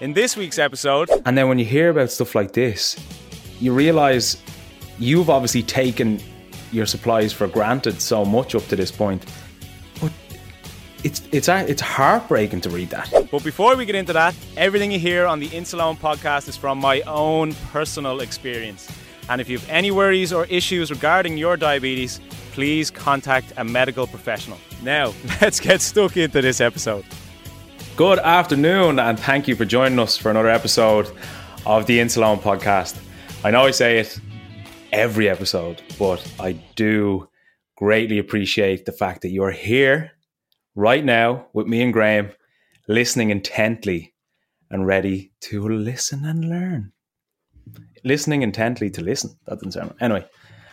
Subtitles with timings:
[0.00, 2.96] In this week's episode, and then when you hear about stuff like this,
[3.58, 4.40] you realize
[5.00, 6.20] you've obviously taken
[6.70, 9.26] your supplies for granted so much up to this point.
[10.00, 10.12] But
[11.02, 13.12] it's it's it's heartbreaking to read that.
[13.28, 16.78] But before we get into that, everything you hear on the Insuleoin podcast is from
[16.78, 18.88] my own personal experience.
[19.28, 22.20] And if you have any worries or issues regarding your diabetes,
[22.52, 24.58] please contact a medical professional.
[24.80, 27.04] Now, let's get stuck into this episode.
[27.98, 31.10] Good afternoon, and thank you for joining us for another episode
[31.66, 32.96] of the Insuleoin podcast.
[33.42, 34.20] I know I say it
[34.92, 37.28] every episode, but I do
[37.76, 40.12] greatly appreciate the fact that you're here
[40.76, 42.30] right now with me and Graham,
[42.86, 44.14] listening intently
[44.70, 46.92] and ready to listen and learn
[48.04, 49.36] listening intently to listen.
[49.46, 50.24] That doesn't sound anyway.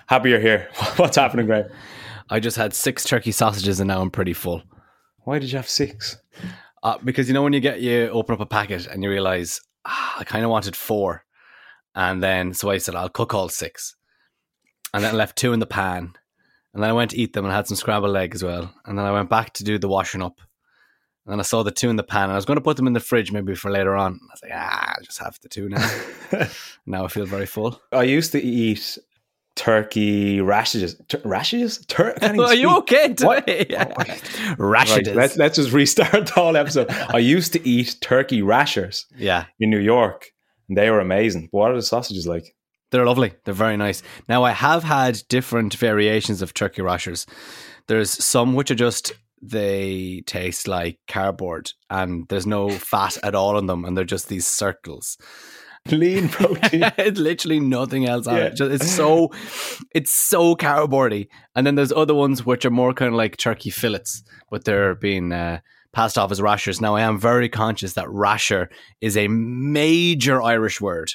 [0.06, 0.70] Happy you're here.
[0.98, 1.72] What's happening, Graham?
[2.30, 4.62] I just had six turkey sausages and now I'm pretty full.
[5.24, 6.18] Why did you have six?
[6.86, 9.60] Uh, because you know when you get you open up a packet and you realize
[9.86, 11.26] ah, I kind of wanted four,
[11.96, 13.96] and then so I said I'll cook all six,
[14.94, 16.14] and then I left two in the pan,
[16.76, 19.00] and then I went to eat them and had some scrambled egg as well, and
[19.00, 20.40] then I went back to do the washing up,
[21.26, 22.78] and then I saw the two in the pan, and I was going to put
[22.78, 24.20] them in the fridge maybe for later on.
[24.22, 26.48] I was like, ah, I'll just have the two now.
[26.86, 27.82] now I feel very full.
[27.94, 29.00] I used to eat
[29.56, 30.96] turkey rashes.
[31.24, 31.86] Rashes?
[31.88, 33.66] Tur- Are you okay today?
[34.58, 35.08] rashes.
[35.08, 36.90] Right, let's, let's just restart the whole episode.
[36.90, 39.46] I used to eat turkey rashers yeah.
[39.60, 40.32] in New York,
[40.68, 41.50] and they were amazing.
[41.52, 42.56] What are the sausages like?
[42.92, 43.34] They're lovely.
[43.44, 44.04] They're very nice.
[44.30, 47.26] Now, I have had different variations of turkey rashers.
[47.88, 53.58] There's some which are just they taste like cardboard and there's no fat at all
[53.58, 55.18] in them and they're just these circles
[55.92, 58.46] lean protein it's literally nothing else on yeah.
[58.46, 59.32] it it's so
[59.94, 63.70] it's so cardboardy and then there's other ones which are more kind of like turkey
[63.70, 65.60] fillets but they're being uh,
[65.94, 68.70] passed off as rashers now i am very conscious that rasher
[69.00, 71.12] is a major irish word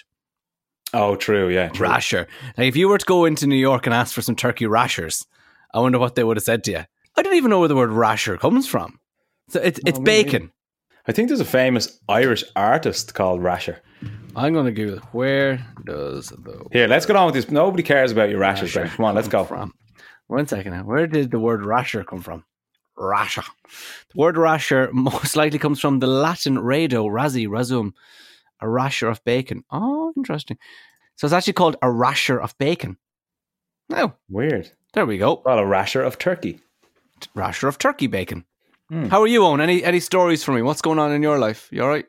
[0.94, 1.86] oh true yeah true.
[1.86, 4.66] rasher now if you were to go into new york and ask for some turkey
[4.66, 5.26] rashers
[5.74, 6.84] i wonder what they would have said to you
[7.16, 8.98] I don't even know where the word rasher comes from.
[9.48, 10.52] So it's it's oh, bacon.
[11.06, 13.78] I think there's a famous Irish artist called Rasher.
[14.36, 16.86] I'm going to Google where does the here.
[16.86, 17.50] Let's get on with this.
[17.50, 18.74] Nobody cares about your rashers.
[18.74, 19.44] Rasher come on, let's go.
[19.44, 19.72] From
[20.26, 20.84] one second now.
[20.84, 22.44] Where did the word rasher come from?
[22.96, 23.42] Rasher.
[24.12, 27.92] The word rasher most likely comes from the Latin rado, razi, razum,
[28.60, 29.64] a rasher of bacon.
[29.70, 30.58] Oh, interesting.
[31.16, 32.96] So it's actually called a rasher of bacon.
[33.92, 34.70] Oh, weird.
[34.92, 35.42] There we go.
[35.44, 36.60] Well, a rasher of turkey
[37.34, 38.44] rasher of turkey bacon.
[38.90, 39.08] Mm.
[39.08, 39.60] How are you, Eoin?
[39.60, 40.62] Any any stories for me?
[40.62, 41.68] What's going on in your life?
[41.70, 42.06] You all right?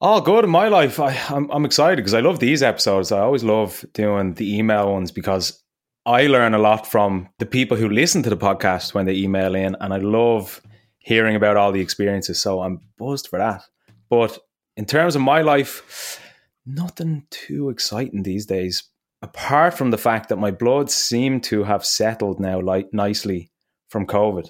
[0.00, 1.00] All good in my life.
[1.00, 3.10] I, I'm I'm excited because I love these episodes.
[3.10, 5.60] I always love doing the email ones because
[6.06, 9.56] I learn a lot from the people who listen to the podcast when they email
[9.56, 10.62] in, and I love
[10.98, 12.40] hearing about all the experiences.
[12.40, 13.62] So I'm buzzed for that.
[14.08, 14.38] But
[14.76, 16.20] in terms of my life,
[16.64, 18.84] nothing too exciting these days,
[19.20, 23.50] apart from the fact that my blood seemed to have settled now like nicely
[23.88, 24.48] from COVID,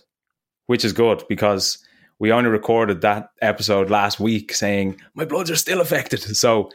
[0.66, 1.78] which is good because
[2.18, 6.22] we only recorded that episode last week saying my bloods are still affected.
[6.36, 6.70] So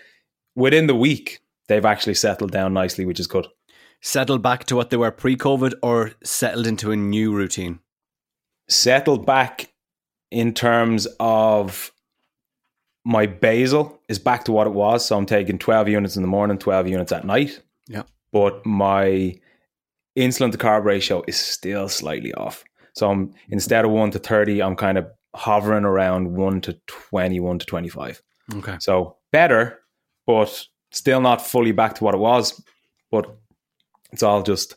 [0.56, 3.48] within the week, they've actually settled down nicely, which is good.
[4.02, 7.80] Settled back to what they were pre COVID or settled into a new routine?
[8.68, 9.72] Settled back
[10.32, 11.92] in terms of
[13.06, 15.06] my basal is back to what it was.
[15.06, 17.62] So I'm taking 12 units in the morning, 12 units at night.
[17.88, 18.04] Yeah.
[18.32, 19.36] But my
[20.18, 22.64] insulin to carb ratio is still slightly off.
[22.94, 27.60] So I'm instead of one to 30, I'm kind of hovering around one to 21
[27.60, 28.22] to 25.
[28.56, 28.76] Okay.
[28.80, 29.80] So better,
[30.26, 32.62] but still not fully back to what it was.
[33.12, 33.36] But
[34.12, 34.76] it's all just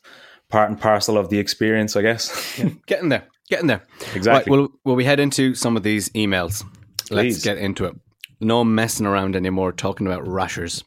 [0.48, 2.58] part and parcel of the experience, I guess.
[2.58, 3.26] Yeah, getting there.
[3.48, 3.82] Getting there.
[4.14, 4.30] exactly.
[4.30, 6.64] Right, will, will we head into some of these emails?
[7.10, 7.94] Let's get into it.
[8.40, 10.82] No messing around anymore talking about rashers.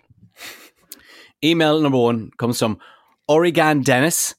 [1.43, 2.79] Email number one comes from
[3.27, 4.35] Oregon Dennis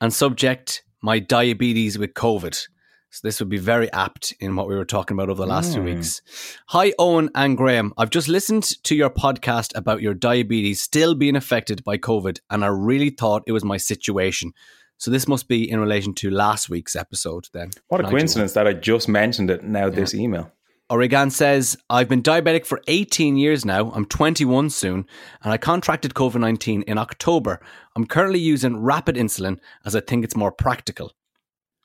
[0.00, 2.66] and subject my diabetes with COVID.
[3.14, 5.74] So this would be very apt in what we were talking about over the last
[5.74, 5.96] two Mm.
[5.96, 6.22] weeks.
[6.68, 7.92] Hi, Eoin and Graham.
[7.98, 12.64] I've just listened to your podcast about your diabetes still being affected by COVID, and
[12.64, 14.52] I really thought it was my situation.
[14.96, 17.72] So this must be in relation to last week's episode then.
[17.88, 18.10] what a 91.
[18.20, 20.50] coincidence that I just mentioned it now, this email.
[20.88, 23.92] Oregon says, I've been diabetic for 18 years now.
[23.94, 25.04] I'm 21 soon,
[25.42, 27.60] and I contracted COVID 19 in October.
[27.94, 31.12] I'm currently using rapid insulin as I think it's more practical.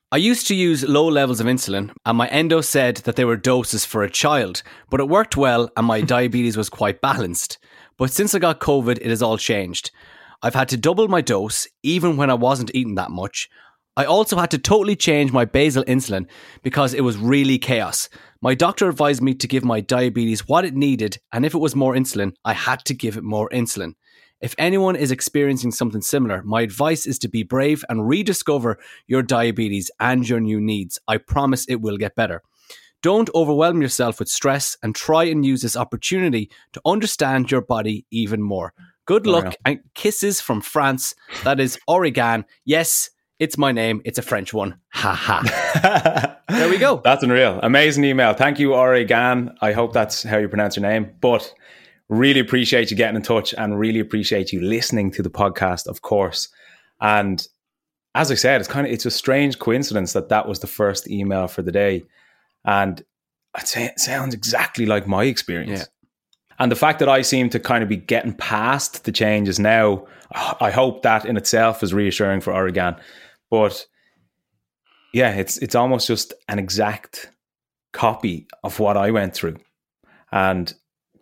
[0.10, 3.36] I used to use low levels of insulin, and my endo said that they were
[3.36, 7.58] doses for a child, but it worked well and my diabetes was quite balanced.
[7.98, 9.92] But since I got COVID, it has all changed.
[10.42, 13.50] I've had to double my dose, even when I wasn't eating that much.
[13.98, 16.28] I also had to totally change my basal insulin
[16.64, 18.08] because it was really chaos.
[18.40, 21.76] My doctor advised me to give my diabetes what it needed, and if it was
[21.76, 23.96] more insulin, I had to give it more insulin.
[24.42, 29.24] If anyone is experiencing something similar, my advice is to be brave and rediscover your
[29.24, 31.00] diabetes and your new needs.
[31.08, 32.44] I promise it will get better.
[33.02, 38.06] Don't overwhelm yourself with stress and try and use this opportunity to understand your body
[38.12, 38.74] even more.
[39.06, 39.56] Good Oh, luck yeah.
[39.66, 41.14] and kisses from France.
[41.44, 42.46] That is Oregon.
[42.66, 43.10] Yes,
[43.40, 44.02] it's my name.
[44.04, 44.80] It's a French one.
[44.90, 46.34] Ha ha.
[46.50, 47.02] There we go.
[47.04, 47.60] That's unreal.
[47.62, 48.34] Amazing email.
[48.34, 49.52] Thank you, Oregon.
[49.62, 51.12] I hope that's how you pronounce your name.
[51.22, 51.54] But
[52.10, 56.02] really appreciate you getting in touch and really appreciate you listening to the podcast, of
[56.02, 56.50] course.
[57.02, 57.46] And
[58.16, 61.10] as I said, it's kind of it's a strange coincidence that that was the first
[61.10, 62.04] email for the day,
[62.66, 63.04] and
[63.54, 65.80] I'd say it sounds exactly like my experience.
[65.82, 65.86] Yeah.
[66.60, 70.08] And the fact that I seem to kind of be getting past the changes now,
[70.60, 72.96] I hope that in itself is reassuring for Oregon.
[73.52, 73.86] But
[75.14, 77.32] yeah, it's it's almost just an exact
[77.94, 79.58] copy of what I went through.
[80.32, 80.74] And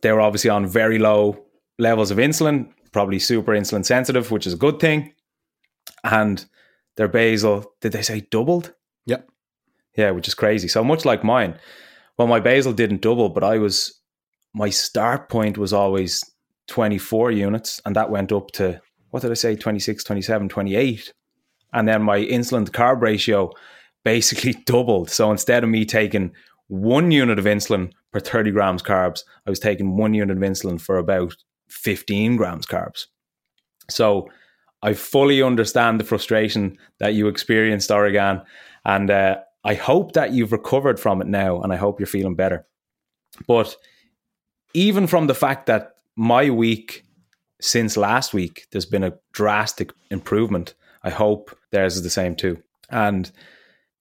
[0.06, 1.36] they were obviously on very low
[1.80, 5.12] levels of insulin, probably super insulin sensitive, which is a good thing.
[6.04, 6.46] And
[6.96, 8.75] their basal, did they say doubled?
[9.07, 9.28] Yep.
[9.98, 10.68] Yeah, which is crazy.
[10.68, 11.57] So much like mine.
[12.19, 14.00] Well, my basal didn't double, but I was
[14.54, 16.24] my start point was always
[16.68, 18.80] 24 units, and that went up to
[19.10, 21.13] what did I say, 26, 27, 28.
[21.74, 23.52] And then my insulin to carb ratio
[24.04, 25.10] basically doubled.
[25.10, 26.31] So instead of me taking
[26.68, 30.79] one unit of insulin per 30 grams carbs, I was taking one unit of insulin
[30.79, 31.35] for about
[31.67, 33.07] 15 grams carbs.
[33.89, 34.29] So
[34.81, 38.41] I fully understand the frustration that you experienced, Oregon.
[38.85, 42.35] And uh, I hope that you've recovered from it now and I hope you're feeling
[42.35, 42.65] better.
[43.47, 43.75] But
[44.73, 47.03] even from the fact that my week
[47.59, 50.73] since last week, there's been a drastic improvement.
[51.03, 52.61] I hope theirs is the same too.
[52.89, 53.29] And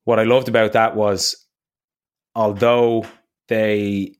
[0.05, 1.34] what I loved about that was,
[2.37, 3.06] although
[3.49, 4.17] they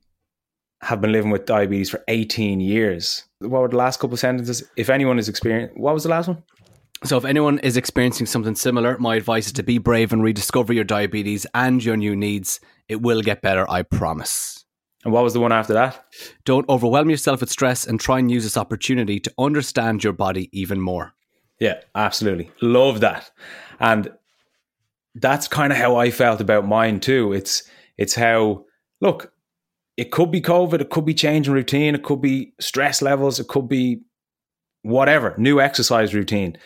[0.83, 4.63] have been living with diabetes for 18 years, what were the last couple of sentences?
[4.77, 6.43] If anyone is experiencing, what was the last one?
[7.05, 10.73] So, if anyone is experiencing something similar, my advice is to be brave and rediscover
[10.73, 12.61] your diabetes and your new needs.
[12.89, 14.65] It will get better, I promise.
[15.05, 16.03] And what was the one after that?
[16.45, 20.49] Don't overwhelm yourself with stress and try and use this opportunity to understand your body
[20.59, 21.13] even more.
[21.61, 22.51] Yeah, absolutely.
[22.63, 23.31] Love that.
[23.81, 24.11] And
[25.15, 27.33] that's kind of how I felt about mine too.
[27.33, 28.65] It's it's how
[29.05, 29.33] look,
[29.97, 33.39] it could be COVID, it could be change in routine, it could be stress levels,
[33.39, 34.01] it could be
[34.83, 36.57] whatever, new exercise routine.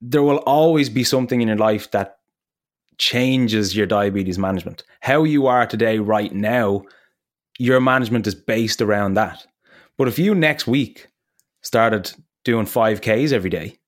[0.00, 2.18] There will always be something in your life that
[2.98, 4.84] changes your diabetes management.
[5.00, 6.82] How you are today, right now,
[7.58, 9.44] your management is based around that.
[9.96, 11.08] But if you next week
[11.62, 12.12] started
[12.44, 13.78] doing 5Ks every day,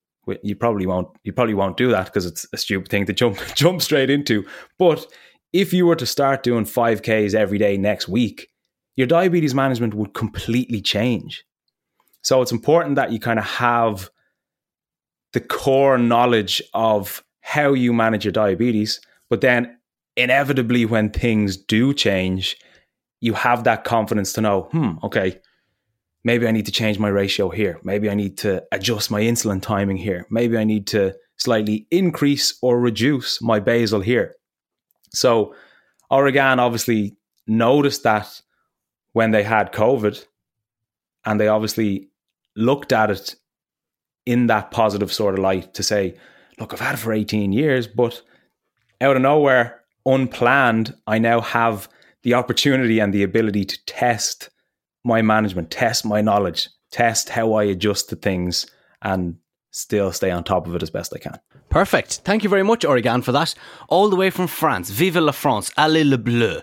[0.43, 3.39] you probably won't you probably won't do that because it's a stupid thing to jump
[3.55, 4.47] jump straight into.
[4.79, 5.07] But
[5.55, 8.49] if you were to start doing 5Ks every day next week,
[8.97, 11.45] your diabetes management would completely change.
[12.23, 14.11] So it's important that you kind of have
[15.33, 19.79] the core knowledge of how you manage your diabetes, but then
[20.17, 22.57] inevitably when things do change,
[23.21, 25.41] you have that confidence to know, hmm, okay,
[26.25, 27.79] maybe I need to change my ratio here.
[27.85, 30.27] Maybe I need to adjust my insulin timing here.
[30.31, 34.35] Maybe I need to slightly increase or reduce my basal here.
[35.15, 35.55] So
[36.11, 37.17] Oregon obviously
[37.47, 38.41] noticed that
[39.13, 40.25] when they had COVID
[41.25, 42.11] and they obviously
[42.57, 43.35] looked at it
[44.27, 46.17] in that positive sort of light to say,
[46.59, 48.23] look, I've had it for 18 years, but
[49.01, 51.89] out of nowhere, unplanned, I now have
[52.23, 54.51] the opportunity and the ability to test
[55.05, 58.67] my management, test my knowledge, test how I adjust to things
[59.03, 59.37] and
[59.75, 61.39] still stay on top of it as best I can.
[61.69, 62.21] Perfect.
[62.25, 63.55] Thank you very much, Oregon, for that.
[63.89, 64.91] All the way from France.
[64.91, 65.73] Vive la France.
[65.77, 66.61] Allez le bleu.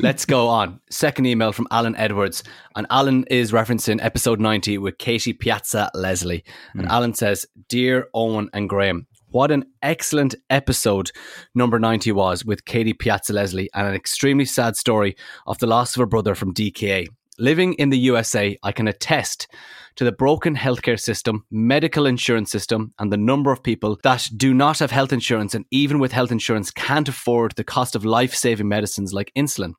[0.00, 0.80] Let's go on.
[0.90, 2.42] Second email from Alan Edwards.
[2.74, 6.44] And Alan is referencing episode 90 with Katie Piazza Leslie.
[6.72, 6.90] And mm.
[6.90, 11.10] Alan says, Dear Eoin and Graham, what an excellent episode
[11.54, 15.16] number 90 was with Katie Piazza Leslie and an extremely sad story
[15.46, 17.08] of the loss of her brother from DKA.
[17.38, 19.48] Living in the USA, I can attest
[19.96, 24.54] to the broken healthcare system, medical insurance system, and the number of people that do
[24.54, 28.34] not have health insurance and even with health insurance can't afford the cost of life
[28.34, 29.74] saving medicines like insulin.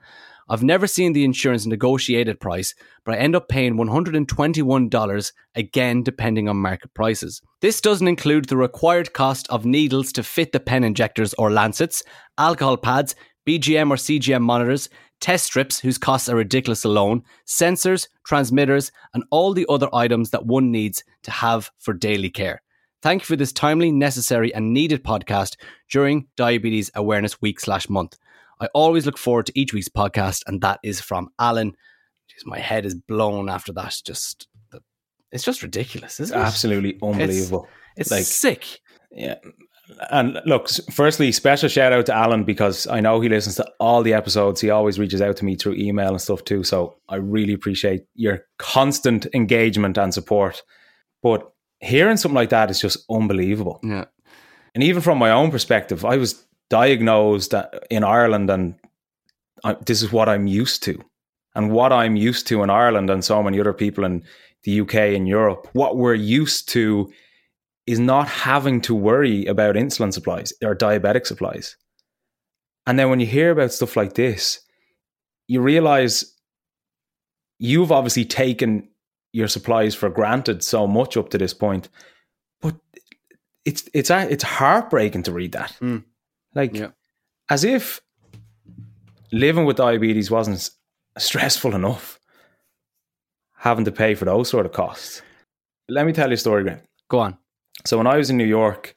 [0.51, 6.49] I've never seen the insurance negotiated price, but I end up paying $121 again, depending
[6.49, 7.43] on market prices.
[7.61, 12.03] This doesn't include the required cost of needles to fit the pen injectors or lancets,
[12.39, 13.15] alcohol pads,
[13.47, 14.89] BGM or CGM monitors,
[15.21, 20.47] test strips, whose costs are ridiculous alone, sensors, transmitters, and all the other items that
[20.47, 22.63] one needs to have for daily care.
[23.01, 25.57] Thank you for this timely, necessary, and needed podcast
[25.91, 28.19] during Diabetes Awareness Week slash month.
[28.61, 31.71] I always look forward to each week's podcast, and that is from Alan.
[31.71, 33.97] Jeez, my head is blown after that.
[34.05, 34.49] Just
[35.31, 36.41] it's just ridiculous, isn't it?
[36.43, 37.69] Absolutely unbelievable.
[37.97, 38.81] It's, it's like sick.
[39.11, 39.37] Yeah.
[40.11, 44.03] And look, firstly, special shout out to Alan because I know he listens to all
[44.03, 44.61] the episodes.
[44.61, 46.63] He always reaches out to me through email and stuff too.
[46.63, 50.63] So I really appreciate your constant engagement and support.
[51.23, 53.81] But hearing something like that is just unbelievable.
[53.83, 54.05] Yeah.
[54.75, 58.75] And even from my own perspective, I was diagnosed uh, in Ireland, and
[59.65, 61.03] I, this is what I'm used to.
[61.55, 64.23] And what I'm used to in Ireland and so many other people in
[64.65, 67.11] the UK and Europe, what we're used to
[67.89, 71.75] is not having to worry about insulin supplies or diabetic supplies.
[72.87, 74.61] And then when you hear about stuff like this,
[75.47, 76.35] you realize
[77.59, 78.91] you've obviously taken
[79.33, 81.89] your supplies for granted so much up to this point.
[82.61, 82.77] But
[83.65, 85.75] it's it's it's heartbreaking to read that.
[85.81, 86.05] Mm.
[86.55, 86.91] Like yeah.
[87.49, 88.03] as if
[89.33, 90.69] living with diabetes wasn't
[91.17, 92.21] stressful enough
[93.57, 95.23] having to pay for those sort of costs.
[95.89, 96.83] Let me tell you a story, Graham.
[97.09, 97.39] Go on.
[97.85, 98.95] So when I was in New York,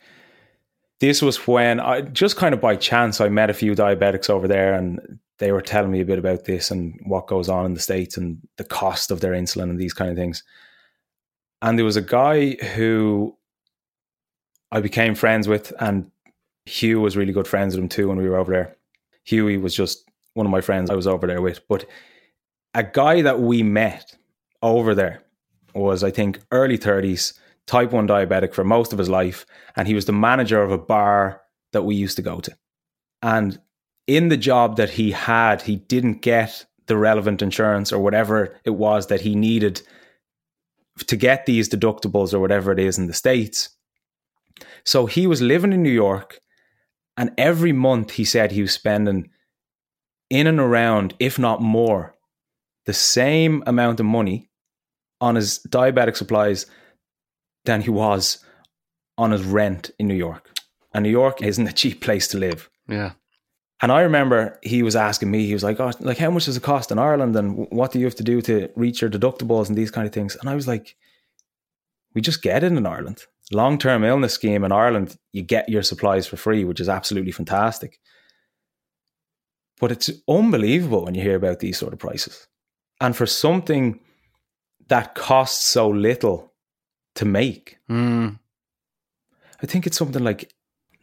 [0.99, 4.47] this was when I just kind of by chance I met a few diabetics over
[4.47, 7.73] there and they were telling me a bit about this and what goes on in
[7.73, 10.43] the States and the cost of their insulin and these kind of things.
[11.63, 13.35] And there was a guy who
[14.71, 16.09] I became friends with, and
[16.65, 18.75] Hugh was really good friends with him too when we were over there.
[19.23, 21.67] Huey was just one of my friends I was over there with.
[21.67, 21.85] But
[22.73, 24.15] a guy that we met
[24.61, 25.23] over there
[25.73, 27.33] was, I think, early 30s,
[27.67, 29.45] type 1 diabetic for most of his life.
[29.75, 31.41] And he was the manager of a bar
[31.73, 32.55] that we used to go to.
[33.21, 33.59] And
[34.07, 38.71] in the job that he had, he didn't get the relevant insurance or whatever it
[38.71, 39.81] was that he needed
[41.07, 43.69] to get these deductibles or whatever it is in the States.
[44.83, 46.39] So he was living in New York,
[47.15, 49.29] and every month he said he was spending
[50.29, 52.15] in and around, if not more,
[52.85, 54.49] the same amount of money
[55.19, 56.65] on his diabetic supplies
[57.65, 58.43] than he was
[59.17, 60.49] on his rent in New York.
[60.93, 62.69] And New York isn't a cheap place to live.
[62.87, 63.11] Yeah.
[63.81, 66.57] And I remember he was asking me, he was like, "Oh, like how much does
[66.57, 69.69] it cost in Ireland, and what do you have to do to reach your deductibles
[69.69, 70.95] and these kind of things?" And I was like,
[72.13, 73.23] "We just get it in Ireland.
[73.51, 77.31] Long term illness scheme in Ireland, you get your supplies for free, which is absolutely
[77.31, 77.99] fantastic.
[79.79, 82.47] But it's unbelievable when you hear about these sort of prices,
[82.99, 83.99] and for something
[84.89, 86.50] that costs so little
[87.15, 88.39] to make, mm.
[89.61, 90.53] I think it's something like.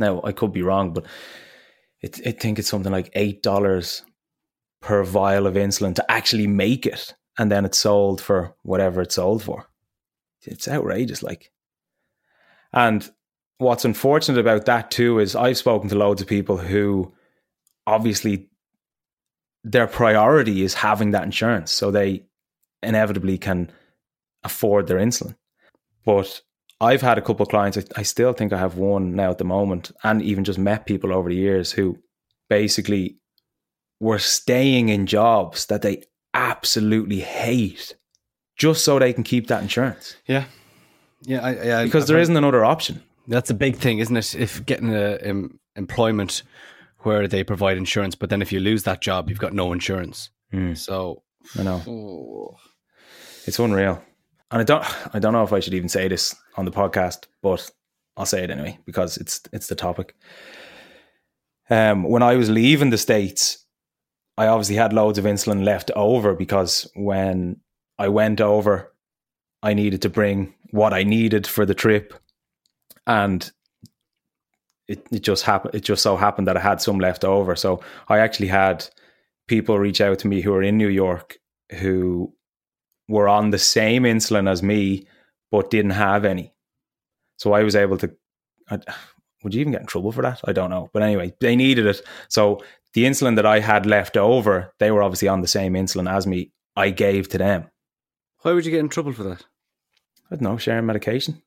[0.00, 1.06] Now I could be wrong, but
[2.00, 4.04] it, I think it's something like eight dollars
[4.80, 9.16] per vial of insulin to actually make it, and then it's sold for whatever it's
[9.16, 9.68] sold for.
[10.42, 11.50] It's outrageous, like.
[12.72, 13.10] And
[13.58, 17.12] what's unfortunate about that too is I've spoken to loads of people who
[17.86, 18.48] obviously
[19.64, 22.24] their priority is having that insurance, so they
[22.82, 23.72] inevitably can
[24.44, 25.34] afford their insulin.
[26.08, 26.40] But
[26.80, 29.36] I've had a couple of clients, I, I still think I have one now at
[29.36, 31.98] the moment, and even just met people over the years who
[32.48, 33.18] basically
[34.00, 37.94] were staying in jobs that they absolutely hate
[38.56, 40.16] just so they can keep that insurance.
[40.24, 40.46] Yeah.
[41.24, 43.02] Yeah, I, yeah because there isn't another option.
[43.26, 44.34] That's a big thing, isn't it?
[44.34, 46.42] If getting a um, employment
[47.00, 50.30] where they provide insurance, but then if you lose that job, you've got no insurance.
[50.54, 50.78] Mm.
[50.78, 51.22] So
[51.58, 52.56] I know oh.
[53.44, 54.02] it's unreal,
[54.50, 57.26] and I don't I don't know if I should even say this on the podcast,
[57.42, 57.70] but
[58.16, 60.14] I'll say it anyway because it's it's the topic.
[61.70, 63.64] Um, when I was leaving the states,
[64.38, 67.60] I obviously had loads of insulin left over because when
[67.98, 68.92] I went over,
[69.62, 72.14] I needed to bring what I needed for the trip,
[73.06, 73.50] and
[74.86, 75.74] it, it just happened.
[75.74, 77.54] It just so happened that I had some left over.
[77.54, 78.88] So I actually had
[79.46, 81.38] people reach out to me who are in New York
[81.80, 82.32] who
[83.08, 85.06] were on the same insulin as me,
[85.50, 86.54] but didn't have any.
[87.38, 88.14] So I was able to.
[88.70, 88.78] I,
[89.42, 90.40] would you even get in trouble for that?
[90.44, 90.90] I don't know.
[90.92, 92.02] But anyway, they needed it.
[92.28, 92.62] So
[92.92, 96.26] the insulin that I had left over, they were obviously on the same insulin as
[96.26, 96.52] me.
[96.76, 97.70] I gave to them.
[98.42, 99.44] Why would you get in trouble for that?
[100.30, 101.42] I don't know, sharing medication.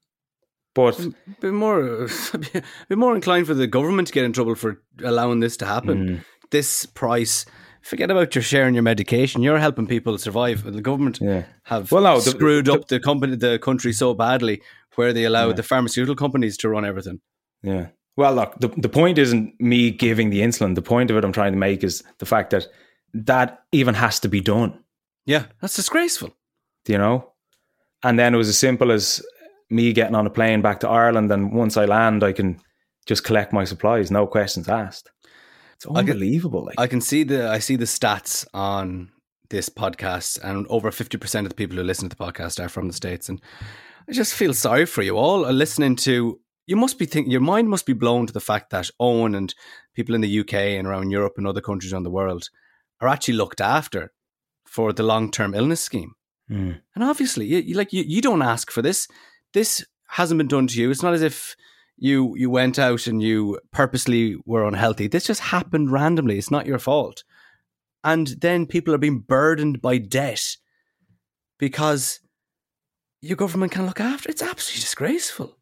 [0.74, 1.00] But
[1.41, 2.08] be more,
[2.89, 6.08] be more inclined for the government to get in trouble for allowing this to happen.
[6.08, 6.25] Mm.
[6.50, 7.46] This price,
[7.81, 9.41] forget about your sharing your medication.
[9.41, 10.63] You're helping people survive.
[10.63, 11.45] The government yeah.
[11.63, 14.61] have well, no, the, screwed the, up the company, the country so badly,
[14.95, 15.53] where they allow yeah.
[15.53, 17.21] the pharmaceutical companies to run everything.
[17.63, 17.88] Yeah.
[18.17, 20.75] Well, look, the the point isn't me giving the insulin.
[20.75, 22.67] The point of it I'm trying to make is the fact that
[23.13, 24.77] that even has to be done.
[25.25, 26.35] Yeah, that's disgraceful.
[26.85, 27.31] Do you know?
[28.03, 29.23] And then it was as simple as
[29.70, 32.59] me getting on a plane back to Ireland, and once I land, I can
[33.05, 35.09] just collect my supplies, no questions asked.
[35.83, 36.59] It's unbelievable.
[36.59, 36.79] I can, like.
[36.79, 39.11] I can see the I see the stats on
[39.50, 42.70] this podcast, and over fifty percent of the people who listen to the podcast are
[42.70, 43.41] from the states, and
[44.07, 46.39] I just feel sorry for you all uh, listening to.
[46.67, 49.53] You must be thinking your mind must be blown to the fact that Eoin and
[49.96, 52.50] people in the UK and around Europe and other countries around the world
[53.01, 54.11] are actually looked after
[54.65, 56.13] for the long term illness scheme.
[56.50, 56.79] Mm.
[56.94, 59.07] And obviously, you, you, like you, you don't ask for this
[59.53, 60.91] this hasn't been done to you.
[60.91, 61.55] It's not as if
[62.01, 65.07] you you went out and you purposely were unhealthy.
[65.07, 66.40] This just happened randomly.
[66.40, 67.24] It's not your fault.
[68.03, 70.57] And then people are being burdened by debt
[71.59, 72.20] because
[73.22, 74.31] your government can't look after.
[74.31, 75.55] It's absolutely disgraceful.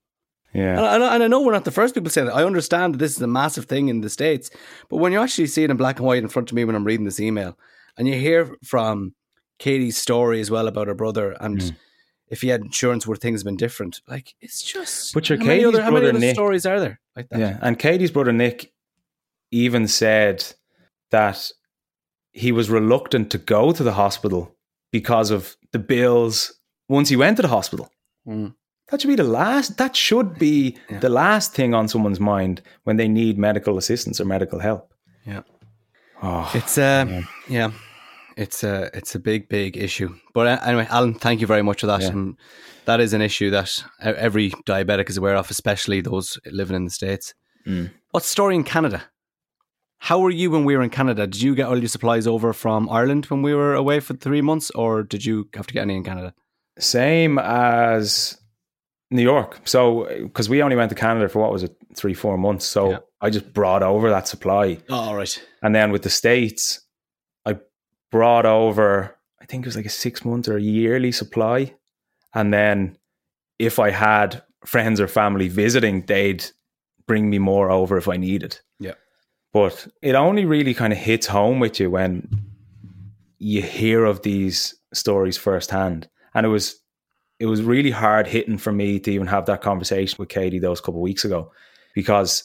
[0.54, 0.78] Yeah.
[0.78, 2.36] And I, and I, know we're not the first people saying that.
[2.36, 4.50] I understand that this is a massive thing in the States.
[4.90, 6.76] But when you actually see it in black and white in front of me when
[6.76, 7.58] I'm reading this email,
[7.98, 9.14] and you hear from
[9.60, 11.76] Katie's story as well about her brother and mm
[12.30, 14.02] if he had insurance would things have been different.
[14.08, 15.14] Like it's just.
[15.14, 17.40] But your Katie's other, brother how many Nick, stories are there like that?
[17.40, 18.72] Yeah, and Katie's brother Nick
[19.52, 20.46] even said
[21.12, 21.52] that
[22.32, 24.56] he was reluctant to go to the hospital
[24.92, 26.54] because of the bills
[26.88, 27.92] once he went to the hospital.
[28.28, 28.54] Mm.
[28.90, 29.78] That should be the last.
[29.78, 31.00] That should be yeah.
[31.00, 34.94] the last thing on someone's mind when they need medical assistance or medical help.
[35.26, 35.42] Yeah.
[36.22, 37.72] Oh, it's uh, yeah
[38.40, 40.16] it's a it's a big big issue.
[40.34, 42.02] But uh, anyway, Alan, thank you very much for that.
[42.02, 42.10] Yeah.
[42.10, 42.38] And
[42.86, 46.92] that is an issue that every diabetic is aware of, especially those living in the
[46.92, 47.34] states.
[47.68, 47.92] Mm.
[48.12, 49.04] What's the story in Canada?
[49.98, 51.28] How were you when we were in Canada?
[51.28, 54.42] Did you get all your supplies over from Ireland when we were away for three
[54.42, 56.34] months, or did you have to get any in Canada?
[56.80, 58.38] Same as
[59.12, 59.60] New York.
[59.66, 62.66] So, because we only went to Canada for what was it, three, four months.
[62.66, 62.98] So yeah.
[63.20, 64.78] I just brought over that supply.
[64.88, 65.48] Oh, all right.
[65.62, 66.80] And then with the States,
[68.12, 71.74] brought over, I think it was like a six month or a yearly supply.
[72.34, 72.98] And then
[73.58, 76.46] if I had friends or family visiting, they'd
[77.08, 78.60] bring me more over if I needed.
[78.80, 78.94] Yeah.
[79.52, 82.28] But it only really kind of hits home with you when
[83.40, 86.08] you hear of these stories firsthand.
[86.34, 86.80] And it was
[87.40, 90.82] it was really hard hitting for me to even have that conversation with Katie those
[90.82, 91.52] couple of weeks ago
[91.96, 92.44] because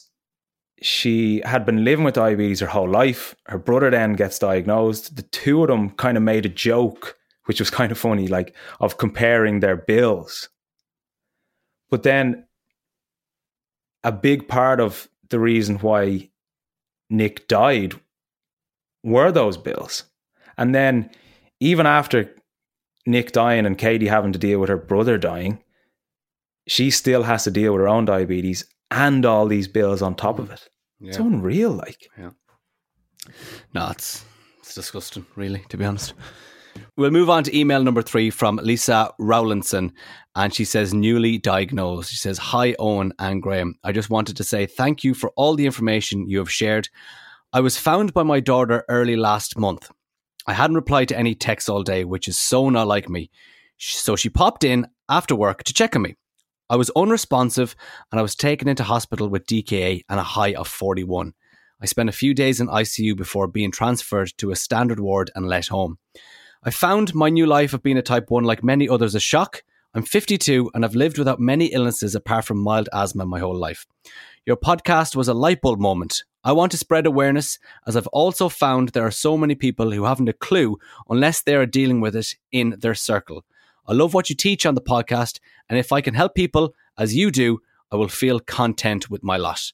[0.81, 3.35] she had been living with diabetes her whole life.
[3.45, 5.15] Her brother then gets diagnosed.
[5.15, 8.55] The two of them kind of made a joke, which was kind of funny, like
[8.79, 10.49] of comparing their bills.
[11.89, 12.45] But then
[14.03, 16.29] a big part of the reason why
[17.09, 17.93] Nick died
[19.03, 20.03] were those bills.
[20.57, 21.09] And then
[21.59, 22.35] even after
[23.05, 25.63] Nick dying and Katie having to deal with her brother dying,
[26.67, 30.39] she still has to deal with her own diabetes and all these bills on top
[30.39, 30.67] of it.
[30.99, 31.09] Yeah.
[31.09, 32.09] It's unreal, like.
[32.17, 32.31] Yeah.
[33.73, 34.23] No, it's
[34.59, 36.13] It's disgusting, really, to be honest.
[36.97, 39.93] We'll move on to email number three from Lisa Rowlandson.
[40.35, 42.09] And she says, newly diagnosed.
[42.11, 43.75] She says, Hi, Eoin and Graham.
[43.83, 46.89] I just wanted to say thank you for all the information you have shared.
[47.53, 49.89] I was found by my daughter early last month.
[50.47, 53.29] I hadn't replied to any texts all day, which is so not like me.
[53.77, 56.15] So she popped in after work to check on me.
[56.67, 57.75] I was unresponsive
[58.11, 61.33] and I was taken into hospital with DKA and a high of 41.
[61.79, 65.47] I spent a few days in ICU before being transferred to a standard ward and
[65.47, 65.99] let home.
[66.63, 69.63] I found my new life of being a type 1 like many others a shock.
[69.93, 73.85] I'm 52 and I've lived without many illnesses apart from mild asthma my whole life.
[74.47, 76.23] Your podcast was a light bulb moment.
[76.43, 80.05] I want to spread awareness as I've also found there are so many people who
[80.05, 83.45] haven't a clue unless they are dealing with it in their circle.
[83.87, 87.15] I love what you teach on the podcast, and if I can help people as
[87.15, 87.59] you do,
[87.91, 89.71] I will feel content with my lot.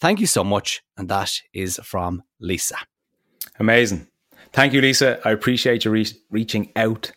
[0.00, 0.82] Thank you so much.
[0.96, 2.76] And that is from Lisa.
[3.58, 4.08] Amazing.
[4.52, 5.20] Thank you, Lisa.
[5.24, 7.12] I appreciate you re- reaching out.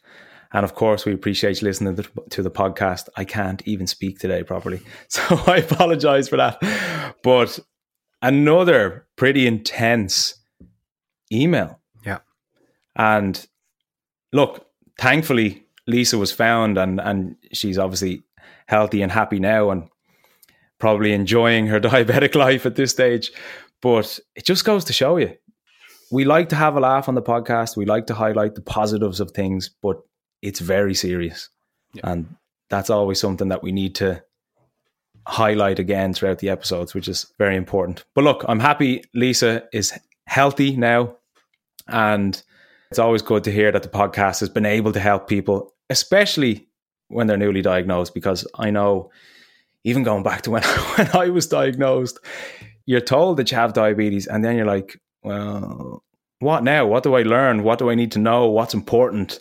[0.53, 1.97] And of course, we appreciate you listening
[2.29, 3.09] to the podcast.
[3.17, 4.81] I can't even speak today properly.
[5.09, 7.15] So I apologize for that.
[7.23, 7.59] But
[8.21, 10.35] another pretty intense
[11.31, 11.81] email.
[12.05, 12.19] Yeah.
[12.95, 13.45] And
[14.31, 14.67] look,
[14.99, 18.23] thankfully, Lisa was found and, and she's obviously
[18.67, 19.89] healthy and happy now and
[20.79, 23.31] probably enjoying her diabetic life at this stage.
[23.81, 25.35] But it just goes to show you.
[26.11, 27.77] We like to have a laugh on the podcast.
[27.77, 30.01] We like to highlight the positives of things, but
[30.41, 31.49] it's very serious.
[31.93, 32.11] Yeah.
[32.11, 32.35] And
[32.69, 34.23] that's always something that we need to
[35.27, 38.05] highlight again throughout the episodes, which is very important.
[38.13, 41.17] But look, I'm happy Lisa is healthy now.
[41.87, 42.41] And
[42.89, 46.67] it's always good to hear that the podcast has been able to help people, especially
[47.07, 49.11] when they're newly diagnosed, because I know
[49.83, 50.63] even going back to when,
[50.97, 52.19] when I was diagnosed,
[52.85, 56.03] you're told that you have diabetes, and then you're like, well,
[56.39, 56.85] what now?
[56.85, 57.63] What do I learn?
[57.63, 58.47] What do I need to know?
[58.47, 59.39] What's important?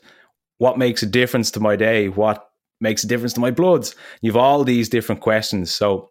[0.59, 2.09] What makes a difference to my day?
[2.09, 2.48] What
[2.80, 3.94] makes a difference to my bloods?
[4.22, 5.74] You've all these different questions.
[5.74, 6.11] So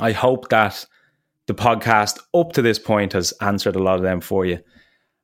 [0.00, 0.84] I hope that
[1.46, 4.58] the podcast up to this point has answered a lot of them for you.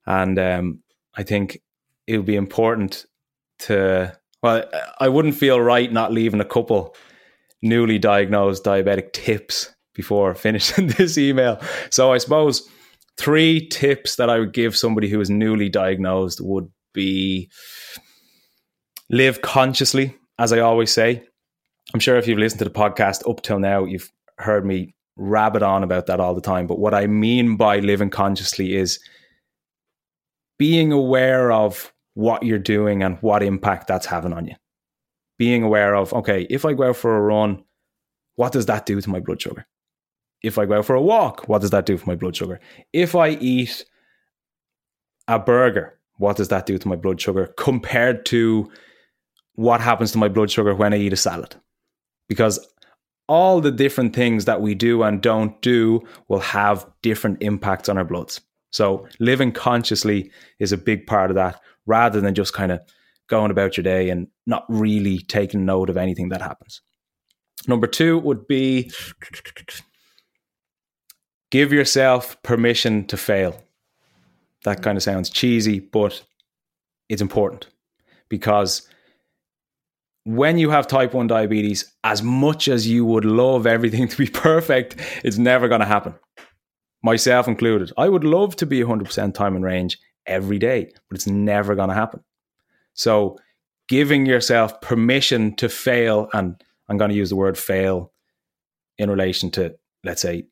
[0.06, 0.82] And um,
[1.14, 1.60] I think
[2.06, 3.06] it would be important
[3.60, 4.64] to, well,
[4.98, 6.94] I wouldn't feel right not leaving a couple
[7.62, 11.60] newly diagnosed diabetic tips before finishing this email.
[11.90, 12.68] So I suppose
[13.16, 17.50] three tips that I would give somebody who is newly diagnosed would be
[19.10, 21.22] live consciously, as I always say.
[21.94, 25.62] I'm sure if you've listened to the podcast up till now, you've heard me rabbit
[25.62, 26.66] on about that all the time.
[26.66, 28.98] But what I mean by living consciously is
[30.58, 34.54] being aware of what you're doing and what impact that's having on you
[35.42, 37.64] being aware of, okay, if I go out for a run,
[38.36, 39.66] what does that do to my blood sugar?
[40.42, 42.60] If I go out for a walk, what does that do for my blood sugar?
[42.92, 43.84] If I eat
[45.26, 48.70] a burger, what does that do to my blood sugar compared to
[49.54, 51.56] what happens to my blood sugar when I eat a salad?
[52.28, 52.64] Because
[53.28, 57.98] all the different things that we do and don't do will have different impacts on
[57.98, 58.40] our bloods.
[58.70, 62.80] So living consciously is a big part of that rather than just kind of
[63.28, 66.82] going about your day and not really taking note of anything that happens.
[67.66, 68.90] Number two would be
[71.50, 73.62] give yourself permission to fail.
[74.64, 76.22] That kind of sounds cheesy, but
[77.08, 77.68] it's important
[78.28, 78.88] because
[80.24, 84.26] when you have type 1 diabetes, as much as you would love everything to be
[84.26, 86.14] perfect, it's never going to happen.
[87.02, 87.92] Myself included.
[87.98, 91.88] I would love to be 100% time and range every day, but it's never going
[91.88, 92.22] to happen.
[92.94, 93.38] So
[93.88, 98.12] giving yourself permission to fail, and I'm going to use the word fail
[98.98, 100.44] in relation to, let's say,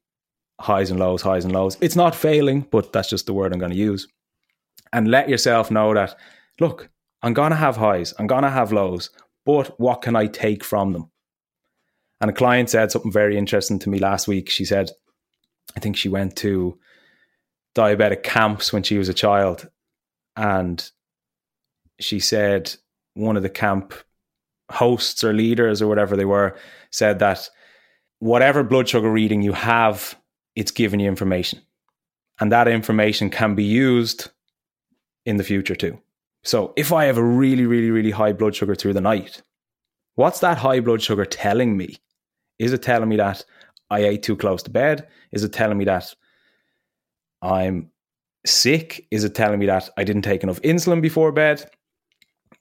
[0.61, 1.77] highs and lows, highs and lows.
[1.81, 4.07] It's not failing, but that's just the word I'm going to use.
[4.93, 6.17] And let yourself know that,
[6.59, 6.91] look,
[7.23, 9.11] I'm going to have highs, I'm going to have lows,
[9.45, 11.11] but what can I take from them?
[12.21, 14.51] And a client said something very interesting to me last week.
[14.51, 14.91] She said,
[15.77, 16.79] I think she went to
[17.75, 19.69] diabetic camps when she was a child.
[20.37, 20.91] And
[21.99, 22.75] she said
[23.15, 23.95] one of the camp
[24.71, 26.57] hosts or leaders or whatever they were
[26.91, 27.49] said that
[28.21, 30.17] whatever blood sugar reading you have,
[30.55, 31.61] it's giving you information.
[32.39, 34.31] And that information can be used
[35.27, 35.99] in the future too.
[36.43, 39.43] So if I have a really, really, really high blood sugar through the night,
[40.15, 41.97] what's that high blood sugar telling me?
[42.59, 43.45] Is it telling me that
[43.91, 45.07] I ate too close to bed?
[45.33, 46.15] Is it telling me that
[47.43, 47.91] I'm
[48.47, 49.07] sick?
[49.11, 51.71] Is it telling me that I didn't take enough insulin before bed?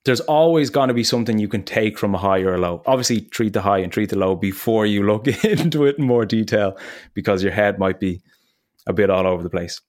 [0.06, 2.82] there's always going to be something you can take from a high or a low.
[2.86, 6.26] Obviously, treat the high and treat the low before you look into it in more
[6.26, 6.78] detail
[7.14, 8.22] because your head might be
[8.88, 9.82] a bit all over the place.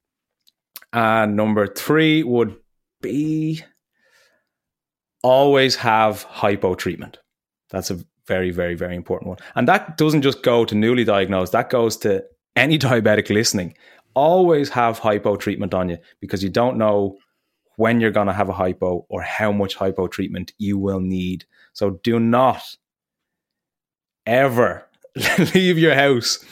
[0.92, 2.56] And number three would
[3.00, 3.62] be
[5.22, 7.18] always have hypo treatment.
[7.70, 9.38] That's a very, very, very important one.
[9.54, 12.24] And that doesn't just go to newly diagnosed, that goes to
[12.56, 13.74] any diabetic listening.
[14.14, 17.18] Always have hypo treatment on you because you don't know
[17.76, 21.44] when you're going to have a hypo or how much hypo treatment you will need.
[21.72, 22.76] So do not
[24.26, 24.86] ever
[25.54, 26.44] leave your house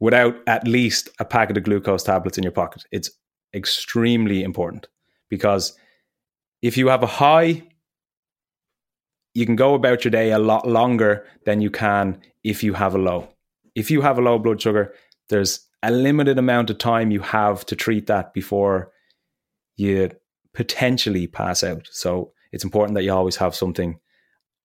[0.00, 2.84] without at least a packet of glucose tablets in your pocket.
[2.92, 3.10] It's
[3.54, 4.88] extremely important
[5.28, 5.76] because
[6.62, 7.62] if you have a high,
[9.34, 12.94] you can go about your day a lot longer than you can if you have
[12.94, 13.28] a low.
[13.74, 14.92] If you have a low blood sugar,
[15.28, 18.90] there's a limited amount of time you have to treat that before
[19.76, 20.10] you
[20.54, 21.88] potentially pass out.
[21.92, 23.98] So it's important that you always have something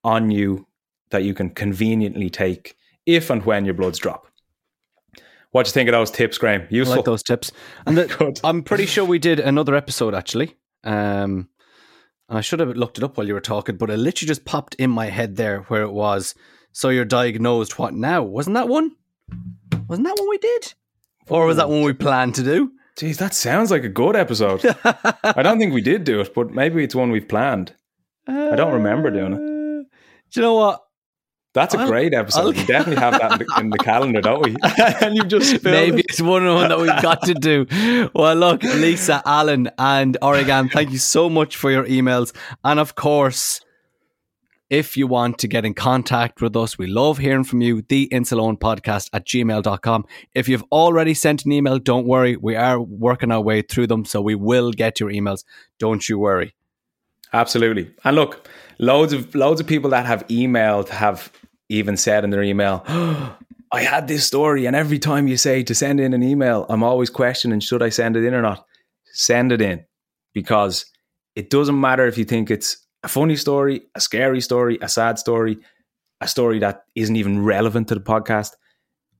[0.04, 0.67] on you
[1.12, 4.28] that you can conveniently take if and when your bloods drop.
[5.52, 6.65] What do you think of those tips, Graham?
[6.71, 6.93] Useful.
[6.93, 7.52] I like those tips.
[7.86, 10.56] And the, I'm pretty sure we did another episode actually.
[10.84, 11.49] Um,
[12.28, 14.45] and I should have looked it up while you were talking, but it literally just
[14.45, 16.34] popped in my head there where it was.
[16.71, 18.23] So you're diagnosed what now?
[18.23, 18.95] Wasn't that one?
[19.88, 20.73] Wasn't that one we did?
[21.30, 22.72] Or was that one we planned to do?
[22.98, 24.64] Geez, that sounds like a good episode.
[25.24, 27.74] I don't think we did do it, but maybe it's one we've planned.
[28.28, 29.38] Uh, I don't remember doing it.
[29.38, 29.84] Uh,
[30.32, 30.84] do you know what?
[31.54, 32.40] That's a I'll, great episode.
[32.40, 34.56] I'll, we definitely have that in the, in the calendar, don't we?
[35.02, 36.06] and you've just maybe it.
[36.10, 38.10] it's one of one that we've got to do.
[38.14, 42.34] Well, look, Lisa, Alan, and Oregon, thank you so much for your emails,
[42.64, 43.60] and of course.
[44.69, 47.84] If you want to get in contact with us, we love hearing from you.
[47.88, 50.06] The Insuleoin podcast at gmail.com.
[50.34, 52.38] If you've already sent an email, don't worry.
[52.38, 55.43] We are working our way through them, so we will get your emails.
[55.80, 56.56] Don't you worry.
[57.34, 57.91] Absolutely.
[58.04, 58.47] And look,
[58.80, 61.32] loads of loads of people that have emailed have
[61.69, 62.84] even said in their email,
[63.71, 66.84] I had this story, and every time you say to send in an email, I'm
[66.84, 68.65] always questioning should I send it in or not?
[69.13, 69.86] Send it in
[70.34, 70.86] because
[71.36, 75.20] it doesn't matter if you think it's a funny story, a scary story, a sad
[75.20, 75.60] story,
[76.22, 78.52] a story that isn't even relevant to the podcast.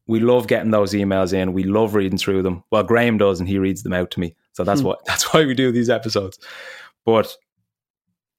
[0.08, 1.54] We love getting those emails in.
[1.54, 2.64] We love reading through them.
[2.72, 4.36] Well, Graham does, and he reads them out to me.
[4.54, 4.88] So that's hmm.
[4.88, 6.40] what that's why we do these episodes.
[7.06, 7.36] But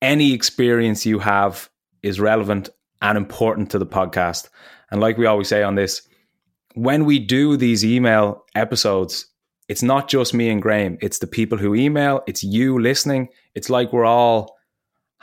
[0.00, 1.70] any experience you have
[2.02, 2.68] is relevant
[3.00, 4.48] and important to the podcast.
[4.90, 6.02] And like we always say on this,
[6.74, 9.26] when we do these email episodes,
[9.68, 13.28] it's not just me and Graham, it's the people who email, it's you listening.
[13.54, 14.53] It's like we're all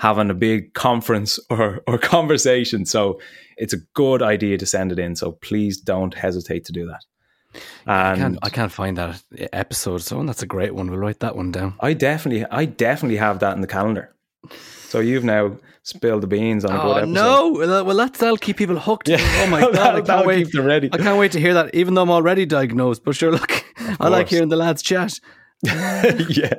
[0.01, 2.85] having a big conference or, or conversation.
[2.85, 3.19] So
[3.55, 5.15] it's a good idea to send it in.
[5.15, 7.05] So please don't hesitate to do that.
[7.85, 9.21] And I can't, I can't find that
[9.53, 10.89] episode, so that's a great one.
[10.89, 11.75] We'll write that one down.
[11.81, 14.15] I definitely, I definitely have that in the calendar.
[14.87, 17.11] So you've now spilled the beans on a good oh, episode.
[17.11, 19.09] No, well that's that'll keep people hooked.
[19.09, 19.17] Yeah.
[19.43, 20.45] Oh my god, I can't wait.
[20.45, 20.89] Keep them ready.
[20.91, 21.75] I can't wait to hear that.
[21.75, 23.63] Even though I'm already diagnosed, but sure, look,
[23.99, 25.19] I like hearing the lads chat.
[25.63, 26.53] yeah,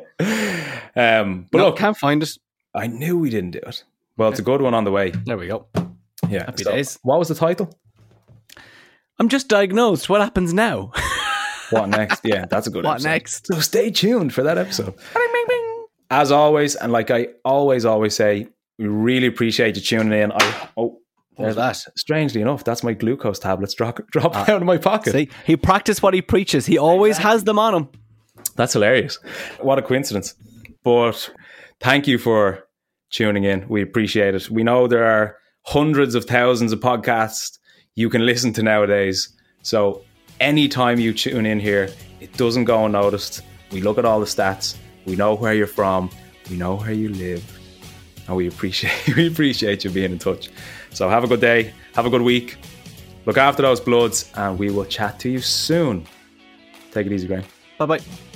[0.94, 2.36] um, but no, look, can't find it.
[2.74, 3.84] I knew we didn't do it.
[4.16, 5.10] Well, it's a good one on the way.
[5.10, 5.66] There we go.
[6.28, 6.98] Yeah, happy so, days.
[7.02, 7.76] What was the title?
[9.18, 10.08] I'm just diagnosed.
[10.08, 10.92] What happens now?
[11.70, 12.20] what next?
[12.24, 12.84] Yeah, that's a good.
[12.84, 12.92] One.
[12.92, 13.08] What episode.
[13.08, 13.46] next?
[13.46, 14.94] So stay tuned for that episode
[16.12, 18.46] as always, and like I always, always say,
[18.78, 20.30] we really appreciate you tuning in.
[20.30, 21.00] I oh,
[21.38, 21.76] there's that.
[21.96, 25.12] Strangely enough, that's my glucose tablets drop drop ah, out of my pocket.
[25.12, 26.66] See, he practiced what he preaches.
[26.66, 27.88] He always has them on him.
[28.56, 29.18] That's hilarious.
[29.60, 30.34] What a coincidence.
[30.84, 31.30] But
[31.82, 32.64] thank you for
[33.10, 33.68] tuning in.
[33.68, 34.48] We appreciate it.
[34.50, 37.58] We know there are hundreds of thousands of podcasts
[37.94, 39.28] you can listen to nowadays.
[39.62, 40.02] So
[40.40, 41.90] anytime you tune in here,
[42.20, 43.42] it doesn't go unnoticed.
[43.70, 46.10] We look at all the stats we know where you're from.
[46.50, 47.44] We know where you live.
[48.28, 50.50] And we appreciate we appreciate you being in touch.
[50.90, 51.72] So have a good day.
[51.94, 52.56] Have a good week.
[53.26, 56.06] Look after those bloods, and we will chat to you soon.
[56.90, 57.44] Take it easy, Graham.
[57.78, 58.31] Bye bye.